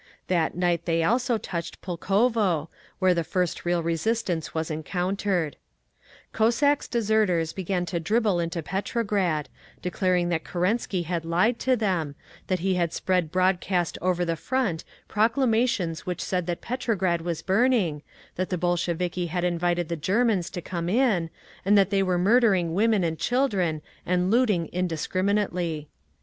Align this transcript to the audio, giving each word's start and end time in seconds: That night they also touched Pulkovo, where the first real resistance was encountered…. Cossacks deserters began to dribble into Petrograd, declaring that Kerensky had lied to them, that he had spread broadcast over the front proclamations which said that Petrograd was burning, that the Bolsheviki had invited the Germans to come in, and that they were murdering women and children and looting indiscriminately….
That 0.29 0.55
night 0.57 0.85
they 0.85 1.03
also 1.03 1.37
touched 1.37 1.79
Pulkovo, 1.83 2.69
where 2.97 3.13
the 3.13 3.23
first 3.23 3.65
real 3.65 3.83
resistance 3.83 4.51
was 4.51 4.71
encountered…. 4.71 5.57
Cossacks 6.33 6.87
deserters 6.87 7.53
began 7.53 7.85
to 7.85 7.99
dribble 7.99 8.39
into 8.39 8.63
Petrograd, 8.63 9.47
declaring 9.79 10.29
that 10.29 10.43
Kerensky 10.43 11.03
had 11.03 11.23
lied 11.23 11.59
to 11.59 11.75
them, 11.75 12.15
that 12.47 12.61
he 12.61 12.73
had 12.73 12.93
spread 12.93 13.31
broadcast 13.31 13.95
over 14.01 14.25
the 14.25 14.35
front 14.35 14.83
proclamations 15.07 16.03
which 16.03 16.23
said 16.23 16.47
that 16.47 16.61
Petrograd 16.61 17.21
was 17.21 17.43
burning, 17.43 18.01
that 18.37 18.49
the 18.49 18.57
Bolsheviki 18.57 19.27
had 19.27 19.43
invited 19.43 19.87
the 19.87 19.95
Germans 19.95 20.49
to 20.49 20.63
come 20.63 20.89
in, 20.89 21.29
and 21.63 21.77
that 21.77 21.91
they 21.91 22.01
were 22.01 22.17
murdering 22.17 22.73
women 22.73 23.03
and 23.03 23.19
children 23.19 23.83
and 24.03 24.31
looting 24.31 24.65
indiscriminately…. 24.73 25.89